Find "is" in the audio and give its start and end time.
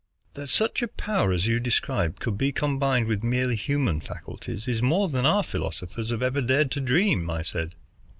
4.67-4.81